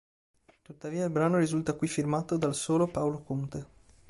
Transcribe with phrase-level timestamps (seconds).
[0.63, 3.67] Tuttavia il brano risulta qui firmato dal solo Paolo Conte.